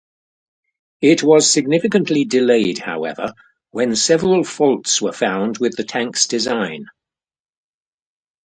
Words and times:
It 1.01 1.21
was 1.21 1.47
significantly 1.47 2.25
delayed, 2.25 2.79
however, 2.79 3.35
when 3.69 3.95
several 3.95 4.43
faults 4.43 4.99
were 4.99 5.11
found 5.13 5.59
with 5.59 5.77
the 5.77 5.83
tank's 5.83 6.25
design. 6.25 6.87